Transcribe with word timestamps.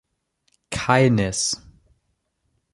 Keines. 0.71 1.61